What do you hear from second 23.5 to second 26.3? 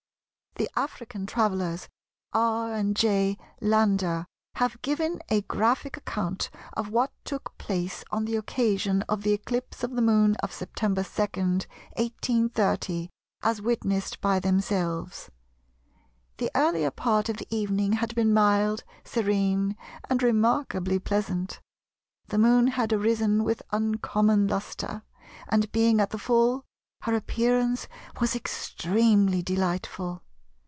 uncommon lustre, and being at the